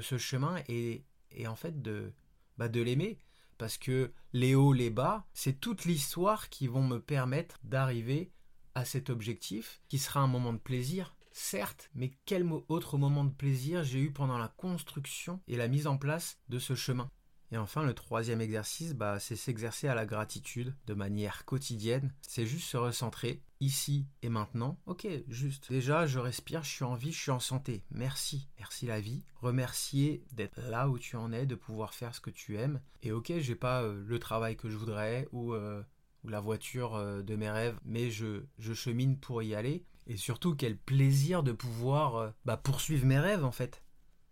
ce 0.00 0.18
chemin 0.18 0.56
et, 0.66 1.04
et 1.30 1.46
en 1.46 1.54
fait 1.54 1.80
de, 1.80 2.12
bah 2.58 2.68
de 2.68 2.80
l'aimer. 2.80 3.20
Parce 3.56 3.78
que 3.78 4.10
les 4.32 4.56
hauts, 4.56 4.72
les 4.72 4.90
bas, 4.90 5.26
c'est 5.32 5.60
toute 5.60 5.84
l'histoire 5.84 6.48
qui 6.48 6.66
vont 6.66 6.82
me 6.82 6.98
permettre 6.98 7.60
d'arriver 7.62 8.32
à 8.74 8.84
cet 8.84 9.10
objectif, 9.10 9.80
qui 9.86 9.98
sera 9.98 10.18
un 10.18 10.26
moment 10.26 10.52
de 10.52 10.58
plaisir, 10.58 11.14
certes, 11.30 11.88
mais 11.94 12.10
quel 12.26 12.44
autre 12.66 12.98
moment 12.98 13.22
de 13.22 13.30
plaisir 13.30 13.84
j'ai 13.84 14.00
eu 14.00 14.10
pendant 14.10 14.38
la 14.38 14.48
construction 14.48 15.40
et 15.46 15.56
la 15.56 15.68
mise 15.68 15.86
en 15.86 15.98
place 15.98 16.40
de 16.48 16.58
ce 16.58 16.74
chemin. 16.74 17.12
Et 17.52 17.58
enfin, 17.58 17.82
le 17.82 17.92
troisième 17.92 18.40
exercice, 18.40 18.94
bah, 18.94 19.20
c'est 19.20 19.36
s'exercer 19.36 19.86
à 19.86 19.94
la 19.94 20.06
gratitude 20.06 20.74
de 20.86 20.94
manière 20.94 21.44
quotidienne. 21.44 22.10
C'est 22.22 22.46
juste 22.46 22.66
se 22.66 22.78
recentrer 22.78 23.42
ici 23.60 24.06
et 24.22 24.30
maintenant. 24.30 24.78
Ok, 24.86 25.06
juste. 25.28 25.70
Déjà, 25.70 26.06
je 26.06 26.18
respire, 26.18 26.64
je 26.64 26.70
suis 26.70 26.84
en 26.84 26.94
vie, 26.94 27.12
je 27.12 27.20
suis 27.20 27.30
en 27.30 27.40
santé. 27.40 27.84
Merci. 27.90 28.48
Merci 28.58 28.86
la 28.86 29.00
vie. 29.00 29.22
Remercier 29.42 30.24
d'être 30.32 30.62
là 30.62 30.88
où 30.88 30.98
tu 30.98 31.16
en 31.16 31.30
es, 31.30 31.44
de 31.44 31.54
pouvoir 31.54 31.92
faire 31.92 32.14
ce 32.14 32.22
que 32.22 32.30
tu 32.30 32.56
aimes. 32.56 32.80
Et 33.02 33.12
ok, 33.12 33.34
j'ai 33.38 33.54
pas 33.54 33.82
euh, 33.82 34.02
le 34.06 34.18
travail 34.18 34.56
que 34.56 34.70
je 34.70 34.76
voudrais 34.78 35.28
ou, 35.32 35.52
euh, 35.52 35.82
la 36.24 36.40
voiture 36.40 36.94
euh, 36.94 37.20
de 37.20 37.36
mes 37.36 37.50
rêves, 37.50 37.78
mais 37.84 38.10
je, 38.10 38.44
chemine 38.72 39.18
pour 39.18 39.42
y 39.42 39.54
aller. 39.54 39.84
Et 40.06 40.16
surtout, 40.16 40.56
quel 40.56 40.78
plaisir 40.78 41.42
de 41.42 41.52
pouvoir 41.52 42.32
bah, 42.46 42.56
poursuivre 42.56 43.04
mes 43.04 43.20
rêves 43.20 43.44
en 43.44 43.52
fait. 43.52 43.82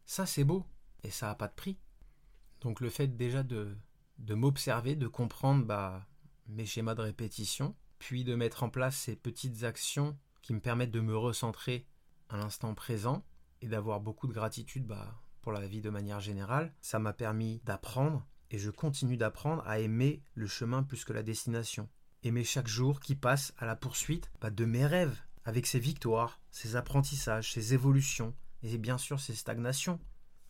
Ça, 0.07 0.25
c'est 0.25 0.45
beau. 0.45 0.65
Et 1.05 1.11
ça 1.11 1.27
n'a 1.27 1.35
pas 1.35 1.49
de 1.49 1.55
prix. 1.55 1.77
Donc 2.61 2.81
le 2.81 2.91
fait 2.91 3.09
déjà 3.09 3.43
de, 3.43 3.77
de 4.19 4.35
m'observer, 4.35 4.97
de 4.97 5.09
comprendre 5.09 5.65
bah, 5.65 6.07
mes 6.49 6.67
schémas 6.67 6.95
de 6.95 7.03
répétition, 7.03 7.75
puis 7.99 8.25
de 8.25 8.35
mettre 8.35 8.63
en 8.63 8.71
place 8.71 8.97
ces 8.97 9.17
petites 9.17 9.65
actions 9.65 10.17
qui 10.43 10.55
me 10.55 10.61
permettent 10.61 10.91
de 10.91 11.01
me 11.01 11.17
recentrer 11.17 11.87
à 12.29 12.37
l'instant 12.37 12.75
présent 12.75 13.25
et 13.61 13.69
d'avoir 13.69 14.01
beaucoup 14.01 14.27
de 14.27 14.33
gratitude 14.33 14.87
bah, 14.87 15.21
pour 15.43 15.53
la 15.53 15.67
vie 15.67 15.81
de 15.81 15.91
manière 15.91 16.21
générale, 16.21 16.75
ça 16.81 16.99
m'a 16.99 17.13
permis 17.13 17.61
d'apprendre 17.65 18.27
et 18.51 18.59
je 18.59 18.71
continue 18.71 19.17
d'apprendre 19.17 19.63
à 19.67 19.79
aimer 19.79 20.23
le 20.35 20.47
chemin 20.47 20.83
plus 20.83 21.05
que 21.05 21.13
la 21.13 21.23
destination. 21.23 21.89
Aimer 22.23 22.45
chaque 22.45 22.69
jour 22.69 23.01
qui 23.01 23.15
passe 23.15 23.55
à 23.59 23.67
la 23.67 23.77
poursuite 23.77 24.31
bah, 24.41 24.51
de 24.51 24.65
mes 24.65 24.87
rêves, 24.87 25.19
avec 25.45 25.67
ses 25.67 25.79
victoires, 25.79 26.41
ses 26.51 26.77
apprentissages, 26.77 27.53
ses 27.53 27.75
évolutions 27.75 28.35
et 28.63 28.77
bien 28.77 28.99
sûr 28.99 29.21
ses 29.21 29.35
stagnations 29.35 29.99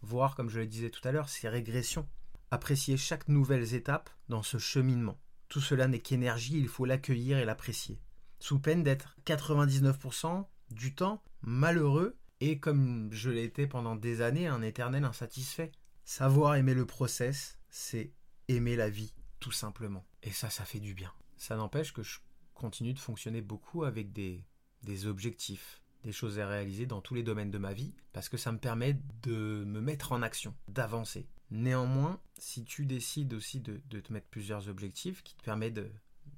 voir, 0.03 0.35
comme 0.35 0.51
je 0.51 0.61
le 0.61 0.67
disais 0.67 0.91
tout 0.91 1.07
à 1.07 1.13
l'heure, 1.13 1.29
ces 1.29 1.49
régressions, 1.49 2.09
apprécier 2.51 2.97
chaque 2.97 3.29
nouvelle 3.29 3.75
étape 3.75 4.11
dans 4.29 4.43
ce 4.43 4.59
cheminement. 4.59 5.19
Tout 5.49 5.61
cela 5.61 5.89
n'est 5.89 6.01
qu'énergie, 6.01 6.59
il 6.59 6.69
faut 6.69 6.85
l'accueillir 6.85 7.39
et 7.39 7.45
l'apprécier. 7.45 8.01
Sous 8.39 8.59
peine 8.59 8.83
d'être 8.83 9.17
99% 9.27 10.47
du 10.71 10.95
temps 10.95 11.23
malheureux 11.43 12.17
et 12.41 12.59
comme 12.59 13.13
je 13.13 13.31
l'ai 13.31 13.45
été 13.45 13.67
pendant 13.67 13.97
des 13.97 14.23
années, 14.23 14.47
un 14.47 14.63
éternel 14.63 15.05
insatisfait. 15.05 15.73
Savoir 16.05 16.57
aimer 16.57 16.75
le 16.75 16.87
process, 16.87 17.59
c'est 17.69 18.13
aimer 18.49 18.77
la 18.77 18.89
vie, 18.89 19.15
tout 19.39 19.53
simplement. 19.53 20.07
Et 20.23 20.31
ça, 20.31 20.51
ça 20.51 20.65
fait 20.65 20.81
du 20.81 20.95
bien. 20.95 21.13
Ça 21.37 21.57
n'empêche 21.57 21.93
que 21.93 22.03
je 22.03 22.19
continue 22.55 22.95
de 22.95 22.99
fonctionner 22.99 23.43
beaucoup 23.43 23.85
avec 23.85 24.13
des, 24.13 24.45
des 24.83 25.07
objectifs, 25.07 25.83
des 26.05 26.13
choses 26.13 26.39
à 26.39 26.49
réaliser 26.49 26.87
dans 26.87 27.01
tous 27.01 27.15
les 27.15 27.23
domaines 27.23 27.51
de 27.51 27.59
ma 27.59 27.73
vie, 27.73 27.93
parce 28.13 28.29
que 28.29 28.37
ça 28.37 28.53
me 28.53 28.59
permet 28.59 28.97
de 29.23 29.65
me 29.67 29.81
mettre 29.81 30.13
en 30.13 30.23
action, 30.23 30.55
d'avancer. 30.69 31.27
Néanmoins, 31.51 32.21
si 32.39 32.65
tu 32.65 32.87
décides 32.87 33.35
aussi 33.35 33.61
de, 33.61 33.81
te 33.89 34.13
mettre 34.13 34.29
plusieurs 34.29 34.69
objectifs 34.69 35.23
qui 35.23 35.35
te 35.35 35.43
permettent 35.43 35.81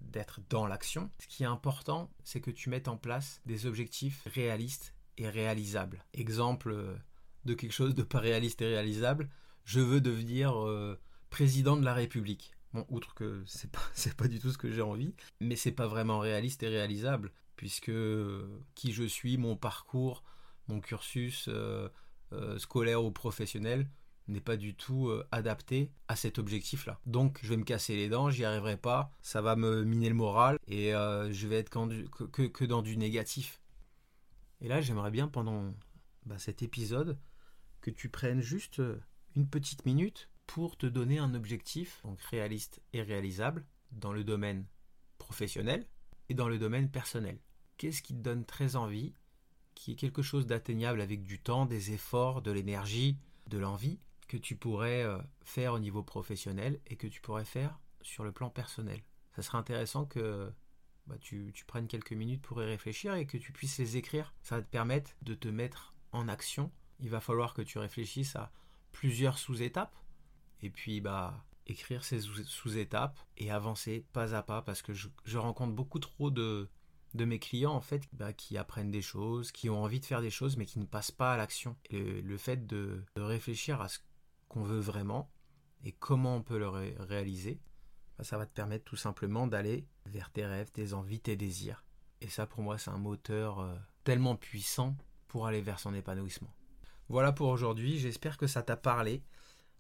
d'être 0.01 0.41
dans 0.49 0.67
l'action, 0.67 1.11
ce 1.19 1.27
qui 1.27 1.43
est 1.43 1.47
important, 1.47 2.11
c'est 2.25 2.41
que 2.41 2.51
tu 2.51 2.71
mettes 2.71 2.89
en 2.89 2.97
place 2.97 3.41
des 3.47 3.67
objectifs 3.67 4.23
réalistes 4.35 4.95
et 5.19 5.29
réalisable. 5.29 6.05
Exemple 6.15 6.71
euh, 6.73 6.97
de 7.45 7.55
quelque 7.55 7.73
chose 7.73 7.95
de 7.95 8.03
pas 8.03 8.21
réaliste 8.21 8.63
et 8.63 8.67
réalisable, 8.67 9.29
je 9.65 9.81
veux 9.81 10.01
devenir 10.01 10.59
euh, 10.59 10.99
président 11.31 11.77
de 11.77 11.85
la 11.85 11.95
République. 11.95 12.55
Bon, 12.73 12.87
outre 12.89 13.15
que 13.15 13.43
c'est 13.47 13.71
pas, 13.71 13.83
c'est 13.95 14.17
pas 14.17 14.29
du 14.29 14.41
tout 14.41 14.51
ce 14.51 14.59
que 14.59 14.71
j'ai 14.71 14.83
envie, 14.83 15.15
mais 15.41 15.57
c'est 15.57 15.73
pas 15.73 15.87
vraiment 15.87 16.19
réaliste 16.19 16.63
et 16.63 16.69
réalisable, 16.69 17.33
puisque 17.63 17.91
euh, 17.91 18.59
qui 18.75 18.91
je 18.91 19.05
suis, 19.05 19.39
mon 19.39 19.55
parcours, 19.55 20.25
mon 20.67 20.81
cursus 20.81 21.49
scolaire 22.59 23.05
ou 23.05 23.13
professionnel, 23.13 23.87
n'est 24.29 24.41
pas 24.41 24.57
du 24.57 24.75
tout 24.75 25.09
euh, 25.09 25.27
adapté 25.31 25.91
à 26.09 26.17
cet 26.17 26.39
objectif-là. 26.39 27.01
Donc 27.07 27.39
je 27.43 27.49
vais 27.49 27.57
me 27.57 27.65
casser 27.65 27.97
les 27.97 28.09
dents, 28.09 28.31
j'y 28.31 28.45
arriverai 28.45 28.77
pas, 28.77 29.13
ça 29.23 29.43
va 29.43 29.57
me 29.57 29.85
miner 29.85 30.09
le 30.09 30.15
moral 30.15 30.59
et 30.67 30.95
euh, 30.95 31.33
je 31.33 31.49
vais 31.49 31.59
être 31.59 31.71
que, 31.71 32.65
dans 32.65 32.83
du 32.83 32.97
négatif. 32.97 33.61
Et 34.61 34.69
là 34.69 34.81
j'aimerais 34.81 35.11
bien 35.11 35.29
pendant 35.29 35.75
bah, 36.27 36.39
cet 36.39 36.63
épisode 36.63 37.19
que 37.81 37.91
tu 37.91 38.09
prennes 38.09 38.41
juste 38.41 38.81
euh, 38.81 39.01
une 39.35 39.49
petite 39.49 39.85
minute 39.87 40.29
pour 40.47 40.77
te 40.77 40.87
donner 40.87 41.19
un 41.19 41.35
objectif, 41.35 42.01
donc 42.05 42.21
réaliste 42.23 42.81
et 42.93 43.03
réalisable, 43.03 43.65
dans 43.93 44.13
le 44.13 44.25
domaine 44.25 44.67
professionnel 45.19 45.87
et 46.29 46.35
dans 46.35 46.49
le 46.49 46.59
domaine 46.59 46.91
personnel. 46.91 47.39
Qu'est-ce 47.83 48.01
qui 48.01 48.15
te 48.15 48.21
donne 48.21 48.45
très 48.45 48.77
envie, 48.77 49.13
qui 49.75 49.91
est 49.91 49.97
quelque 49.97 50.23
chose 50.23 50.47
d'atteignable 50.47 51.01
avec 51.01 51.25
du 51.25 51.41
temps, 51.41 51.67
des 51.67 51.91
efforts, 51.91 52.41
de 52.41 52.53
l'énergie, 52.53 53.19
de 53.49 53.59
l'envie, 53.59 53.99
que 54.29 54.37
tu 54.37 54.55
pourrais 54.55 55.03
euh, 55.03 55.19
faire 55.41 55.73
au 55.73 55.81
niveau 55.81 56.05
professionnel 56.05 56.79
et 56.87 56.95
que 56.95 57.09
tu 57.09 57.21
pourrais 57.21 57.45
faire 57.45 57.81
sur 58.01 58.23
le 58.23 58.31
plan 58.31 58.51
personnel? 58.51 59.03
Ça 59.35 59.43
serait 59.43 59.59
intéressant 59.59 60.05
que 60.05 60.53
bah, 61.09 61.17
tu, 61.21 61.53
prennes 61.67 61.89
quelques 61.89 62.13
minutes 62.13 62.41
pour 62.41 62.63
y 62.63 62.65
réfléchir 62.65 63.15
et 63.15 63.27
que 63.27 63.37
tu 63.37 63.51
puisses 63.51 63.79
les 63.79 63.97
écrire. 63.97 64.33
Ça 64.45 64.59
va 64.59 64.63
te 64.63 64.71
permettre 64.71 65.11
de 65.23 65.35
te 65.35 65.49
mettre 65.49 65.93
en 66.13 66.29
action. 66.29 66.71
Il 67.01 67.11
va 67.11 67.19
falloir 67.19 67.53
que 67.53 67.63
tu 67.63 67.79
réfléchisses 67.79 68.37
à 68.37 68.53
plusieurs 68.93 69.39
sous-étapes 69.39 69.97
et 70.61 70.71
puis 70.71 71.01
bah 71.01 71.45
écrire 71.67 72.05
ces 72.05 72.21
sous-étapes 72.21 73.19
et 73.39 73.51
avancer 73.51 74.07
pas 74.13 74.37
à 74.37 74.43
pas 74.45 74.63
parce 74.63 74.83
que 74.83 74.93
je, 74.93 75.09
rencontre 75.39 75.73
beaucoup 75.73 75.99
trop 75.99 76.31
de, 76.31 76.69
de 77.15 77.25
mes 77.25 77.39
clients 77.39 77.75
en 77.75 77.81
fait 77.81 78.03
bah, 78.13 78.33
qui 78.33 78.57
apprennent 78.57 78.91
des 78.91 79.03
choses, 79.03 79.53
qui 79.53 79.71
ont 79.71 79.83
envie 79.83 80.01
de 80.01 80.05
faire 80.05 80.21
des 80.21 80.31
choses 80.31 80.57
mais 80.57 80.67
qui 80.67 80.79
ne 80.79 80.87
passent 80.87 81.11
pas 81.11 81.33
à 81.33 81.37
l'action. 81.37 81.77
Et 81.91 82.23
le 82.23 82.37
fait 82.37 82.67
de, 82.67 83.03
de 83.17 83.23
réfléchir 83.23 83.81
à 83.81 83.89
ce 83.89 83.99
qu'on 84.49 84.63
veut 84.63 84.81
vraiment 84.81 85.31
et 85.85 85.93
comment 85.93 86.37
on 86.37 86.43
peut 86.43 86.59
le 86.59 86.69
réaliser, 86.69 87.61
bah, 88.19 88.25
ça 88.25 88.39
va 88.39 88.47
te 88.47 88.53
permettre 88.53 88.85
tout 88.85 88.97
simplement 88.97 89.47
d'aller 89.47 89.87
vers 90.07 90.31
tes 90.31 90.47
rêves, 90.47 90.71
tes 90.71 90.93
envies, 90.93 91.21
tes 91.21 91.37
désirs. 91.37 91.85
Et 92.21 92.29
ça, 92.29 92.47
pour 92.47 92.63
moi, 92.63 92.79
c'est 92.79 92.91
un 92.91 92.99
moteur 92.99 93.61
euh, 93.61 93.75
tellement 94.05 94.37
puissant 94.37 94.97
pour 95.29 95.47
aller 95.47 95.61
vers 95.61 95.81
son 95.81 95.95
épanouissement. 95.95 96.55
Voilà 97.09 97.33
pour 97.33 97.49
aujourd'hui, 97.49 97.99
j'espère 97.99 98.37
que 98.37 98.47
ça 98.47 98.63
t'a 98.63 98.77
parlé. 98.77 99.23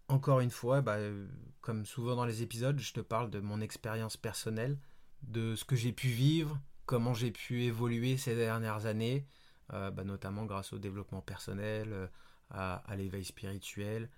Encore 0.08 0.40
une 0.40 0.50
fois, 0.50 0.80
bah, 0.80 0.96
euh, 0.96 1.28
comme 1.60 1.86
souvent 1.86 2.16
dans 2.16 2.24
les 2.24 2.42
épisodes, 2.42 2.78
je 2.78 2.92
te 2.92 3.00
parle 3.00 3.30
de 3.30 3.38
mon 3.38 3.60
expérience 3.60 4.16
personnelle, 4.16 4.78
de 5.22 5.54
ce 5.54 5.64
que 5.64 5.76
j'ai 5.76 5.92
pu 5.92 6.08
vivre, 6.08 6.58
comment 6.86 7.14
j'ai 7.14 7.30
pu 7.30 7.62
évoluer 7.62 8.16
ces 8.16 8.34
dernières 8.34 8.86
années, 8.86 9.26
euh, 9.72 9.90
bah, 9.90 10.04
notamment 10.04 10.44
grâce 10.44 10.72
au 10.72 10.78
développement 10.78 11.22
personnel, 11.22 12.10
à 12.50 12.96
l'éveil 12.96 13.24
spirituel, 13.24 14.10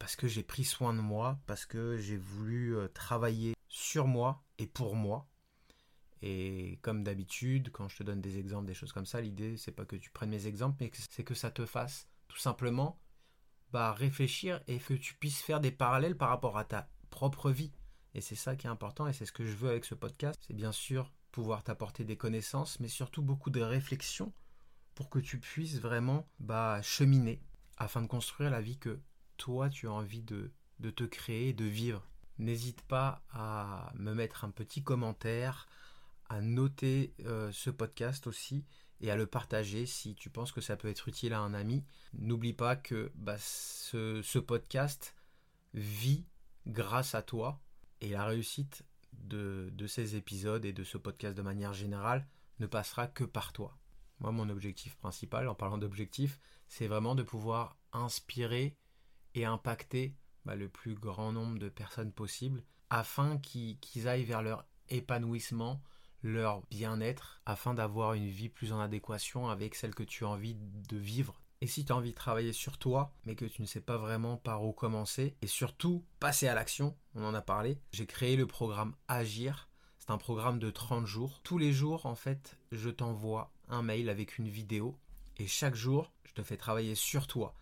parce 0.00 0.16
que 0.16 0.26
j'ai 0.26 0.42
pris 0.42 0.64
soin 0.64 0.94
de 0.94 0.98
moi, 0.98 1.38
parce 1.46 1.66
que 1.66 1.98
j'ai 1.98 2.16
voulu 2.16 2.74
euh, 2.74 2.88
travailler 2.88 3.54
sur 3.68 4.06
moi 4.06 4.42
et 4.58 4.66
pour 4.66 4.96
moi. 4.96 5.28
Et 6.22 6.78
comme 6.80 7.04
d'habitude, 7.04 7.70
quand 7.70 7.86
je 7.88 7.98
te 7.98 8.02
donne 8.02 8.22
des 8.22 8.38
exemples, 8.38 8.66
des 8.66 8.74
choses 8.74 8.92
comme 8.92 9.04
ça, 9.04 9.20
l'idée 9.20 9.58
c'est 9.58 9.72
pas 9.72 9.84
que 9.84 9.96
tu 9.96 10.10
prennes 10.10 10.30
mes 10.30 10.46
exemples, 10.46 10.78
mais 10.80 10.90
c'est 11.10 11.22
que 11.22 11.34
ça 11.34 11.50
te 11.50 11.66
fasse 11.66 12.08
tout 12.28 12.38
simplement 12.38 12.98
bah, 13.72 13.92
réfléchir 13.92 14.62
et 14.66 14.78
que 14.78 14.94
tu 14.94 15.14
puisses 15.14 15.42
faire 15.42 15.60
des 15.60 15.70
parallèles 15.70 16.16
par 16.16 16.30
rapport 16.30 16.56
à 16.56 16.64
ta 16.64 16.88
propre 17.10 17.50
vie. 17.50 17.72
Et 18.14 18.22
c'est 18.22 18.34
ça 18.34 18.56
qui 18.56 18.66
est 18.66 18.70
important 18.70 19.06
et 19.06 19.12
c'est 19.12 19.26
ce 19.26 19.32
que 19.32 19.44
je 19.44 19.54
veux 19.54 19.68
avec 19.68 19.84
ce 19.84 19.94
podcast. 19.94 20.40
C'est 20.46 20.54
bien 20.54 20.72
sûr 20.72 21.12
pouvoir 21.30 21.62
t'apporter 21.64 22.04
des 22.04 22.16
connaissances, 22.16 22.80
mais 22.80 22.88
surtout 22.88 23.22
beaucoup 23.22 23.50
de 23.50 23.60
réflexions 23.60 24.32
pour 24.94 25.10
que 25.10 25.18
tu 25.18 25.38
puisses 25.38 25.80
vraiment 25.80 26.28
bah, 26.40 26.80
cheminer 26.82 27.40
afin 27.78 28.02
de 28.02 28.06
construire 28.06 28.50
la 28.50 28.60
vie 28.60 28.78
que 28.78 29.00
toi 29.36 29.70
tu 29.70 29.88
as 29.88 29.92
envie 29.92 30.22
de, 30.22 30.52
te 30.90 31.04
créer, 31.04 31.52
de 31.52 31.64
vivre. 31.64 32.06
N'hésite 32.38 32.82
pas 32.82 33.22
à 33.30 33.92
me 33.94 34.14
mettre 34.14 34.44
un 34.44 34.50
petit 34.50 34.82
commentaire, 34.82 35.66
à 36.28 36.40
noter 36.40 37.14
euh, 37.24 37.50
ce 37.52 37.70
podcast 37.70 38.26
aussi 38.26 38.64
et 39.00 39.10
à 39.10 39.16
le 39.16 39.26
partager 39.26 39.86
si 39.86 40.14
tu 40.14 40.30
penses 40.30 40.52
que 40.52 40.60
ça 40.60 40.76
peut 40.76 40.88
être 40.88 41.08
utile 41.08 41.32
à 41.32 41.40
un 41.40 41.54
ami. 41.54 41.84
N'oublie 42.12 42.52
pas 42.52 42.76
que 42.76 43.10
bah, 43.14 43.36
ce, 43.38 44.38
podcast 44.38 45.14
vit 45.74 46.26
grâce 46.66 47.14
à 47.14 47.22
toi 47.22 47.60
et 48.00 48.10
la 48.10 48.24
réussite 48.26 48.84
de, 49.12 49.70
de, 49.72 49.86
ces 49.86 50.16
épisodes 50.16 50.64
et 50.64 50.72
de 50.72 50.84
ce 50.84 50.98
podcast 50.98 51.36
de 51.36 51.42
manière 51.42 51.72
générale 51.74 52.26
ne 52.58 52.66
passera 52.66 53.06
que 53.06 53.24
par 53.24 53.52
toi. 53.52 53.78
Moi, 54.20 54.32
mon 54.32 54.48
objectif 54.48 54.96
principal, 54.96 55.48
en 55.48 55.54
parlant 55.54 55.78
d'objectif, 55.78 56.40
c'est 56.68 56.86
vraiment 56.86 57.14
de 57.14 57.22
pouvoir 57.22 57.76
inspirer 57.92 58.76
et 59.34 59.44
impacter 59.44 60.14
bah, 60.44 60.56
le 60.56 60.68
plus 60.68 60.94
grand 60.94 61.32
nombre 61.32 61.58
de 61.58 61.68
personnes 61.68 62.12
possible 62.12 62.62
afin 62.90 63.38
qu'ils 63.38 64.08
aillent 64.08 64.24
vers 64.24 64.42
leur 64.42 64.66
épanouissement, 64.88 65.80
leur 66.22 66.62
bien-être, 66.66 67.40
afin 67.46 67.72
d'avoir 67.72 68.14
une 68.14 68.28
vie 68.28 68.48
plus 68.48 68.72
en 68.72 68.80
adéquation 68.80 69.48
avec 69.48 69.74
celle 69.74 69.94
que 69.94 70.02
tu 70.02 70.24
as 70.24 70.28
envie 70.28 70.54
de 70.56 70.96
vivre. 70.96 71.39
Et 71.60 71.66
si 71.66 71.84
tu 71.84 71.92
as 71.92 71.96
envie 71.96 72.10
de 72.10 72.16
travailler 72.16 72.52
sur 72.52 72.78
toi, 72.78 73.12
mais 73.26 73.34
que 73.34 73.44
tu 73.44 73.60
ne 73.62 73.66
sais 73.66 73.80
pas 73.80 73.98
vraiment 73.98 74.36
par 74.36 74.64
où 74.64 74.72
commencer, 74.72 75.36
et 75.42 75.46
surtout 75.46 76.04
passer 76.18 76.48
à 76.48 76.54
l'action, 76.54 76.96
on 77.14 77.24
en 77.24 77.34
a 77.34 77.42
parlé, 77.42 77.78
j'ai 77.92 78.06
créé 78.06 78.36
le 78.36 78.46
programme 78.46 78.94
Agir. 79.08 79.68
C'est 79.98 80.10
un 80.10 80.18
programme 80.18 80.58
de 80.58 80.70
30 80.70 81.06
jours. 81.06 81.40
Tous 81.42 81.58
les 81.58 81.72
jours, 81.72 82.06
en 82.06 82.14
fait, 82.14 82.56
je 82.72 82.88
t'envoie 82.88 83.52
un 83.68 83.82
mail 83.82 84.08
avec 84.08 84.38
une 84.38 84.48
vidéo, 84.48 84.96
et 85.38 85.46
chaque 85.46 85.74
jour, 85.74 86.12
je 86.24 86.32
te 86.32 86.42
fais 86.42 86.56
travailler 86.56 86.94
sur 86.94 87.26
toi 87.26 87.54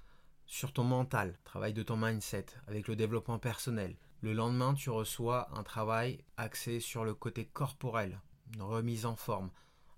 sur 0.49 0.73
ton 0.73 0.83
mental, 0.83 1.38
travail 1.45 1.75
de 1.75 1.83
ton 1.83 1.97
mindset, 1.97 2.47
avec 2.67 2.88
le 2.88 2.97
développement 2.97 3.38
personnel. 3.38 3.95
Le 4.23 4.33
lendemain, 4.33 4.75
tu 4.75 4.88
reçois 4.88 5.49
un 5.55 5.62
travail 5.62 6.25
axé 6.38 6.81
sur 6.81 7.05
le 7.05 7.14
côté 7.14 7.45
corporel, 7.45 8.19
une 8.55 8.62
remise 8.62 9.05
en 9.05 9.14
forme, 9.14 9.50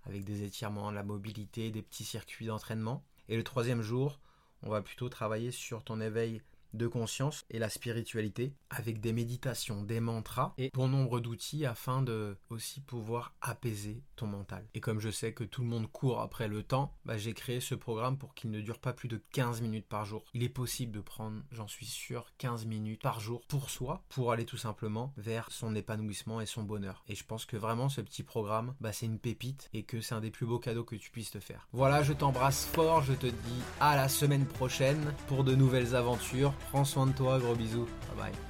avec 0.04 0.24
des 0.24 0.42
étirements, 0.42 0.90
la 0.90 1.04
mobilité, 1.04 1.70
des 1.70 1.82
petits 1.82 2.04
circuits 2.04 2.46
d'entraînement. 2.46 3.04
Et 3.30 3.36
le 3.36 3.44
troisième 3.44 3.80
jour, 3.80 4.18
on 4.64 4.70
va 4.70 4.82
plutôt 4.82 5.08
travailler 5.08 5.52
sur 5.52 5.84
ton 5.84 6.00
éveil 6.00 6.42
de 6.74 6.86
conscience 6.86 7.44
et 7.50 7.58
la 7.58 7.68
spiritualité 7.68 8.54
avec 8.70 9.00
des 9.00 9.12
méditations, 9.12 9.82
des 9.82 10.00
mantras 10.00 10.54
et 10.58 10.70
bon 10.72 10.88
nombre 10.88 11.20
d'outils 11.20 11.66
afin 11.66 12.02
de 12.02 12.36
aussi 12.50 12.80
pouvoir 12.80 13.34
apaiser 13.40 14.02
ton 14.16 14.26
mental. 14.26 14.66
Et 14.74 14.80
comme 14.80 15.00
je 15.00 15.10
sais 15.10 15.32
que 15.32 15.44
tout 15.44 15.62
le 15.62 15.68
monde 15.68 15.90
court 15.90 16.20
après 16.20 16.48
le 16.48 16.62
temps, 16.62 16.94
bah, 17.04 17.16
j'ai 17.16 17.32
créé 17.32 17.60
ce 17.60 17.74
programme 17.74 18.18
pour 18.18 18.34
qu'il 18.34 18.50
ne 18.50 18.60
dure 18.60 18.78
pas 18.78 18.92
plus 18.92 19.08
de 19.08 19.20
15 19.32 19.62
minutes 19.62 19.88
par 19.88 20.04
jour. 20.04 20.24
Il 20.34 20.42
est 20.42 20.48
possible 20.48 20.92
de 20.92 21.00
prendre, 21.00 21.42
j'en 21.52 21.68
suis 21.68 21.86
sûr, 21.86 22.32
15 22.38 22.66
minutes 22.66 23.02
par 23.02 23.20
jour 23.20 23.42
pour 23.48 23.70
soi, 23.70 24.02
pour 24.08 24.32
aller 24.32 24.44
tout 24.44 24.56
simplement 24.56 25.12
vers 25.16 25.50
son 25.50 25.74
épanouissement 25.74 26.40
et 26.40 26.46
son 26.46 26.62
bonheur. 26.62 27.02
Et 27.08 27.14
je 27.14 27.24
pense 27.24 27.46
que 27.46 27.56
vraiment 27.56 27.88
ce 27.88 28.00
petit 28.00 28.22
programme, 28.22 28.74
bah, 28.80 28.92
c'est 28.92 29.06
une 29.06 29.18
pépite 29.18 29.68
et 29.72 29.82
que 29.82 30.00
c'est 30.00 30.14
un 30.14 30.20
des 30.20 30.30
plus 30.30 30.46
beaux 30.46 30.58
cadeaux 30.58 30.84
que 30.84 30.96
tu 30.96 31.10
puisses 31.10 31.30
te 31.30 31.40
faire. 31.40 31.68
Voilà, 31.72 32.02
je 32.02 32.12
t'embrasse 32.12 32.66
fort, 32.66 33.02
je 33.02 33.14
te 33.14 33.26
dis 33.26 33.62
à 33.80 33.96
la 33.96 34.08
semaine 34.08 34.46
prochaine 34.46 35.14
pour 35.26 35.44
de 35.44 35.54
nouvelles 35.54 35.94
aventures 35.94 36.54
Prends 36.68 36.84
soin 36.84 37.06
de 37.06 37.12
toi, 37.12 37.38
gros 37.38 37.54
bisous. 37.54 37.86
Bye 38.16 38.30
bye. 38.30 38.49